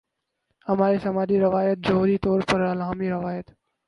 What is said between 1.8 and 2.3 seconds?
جوہری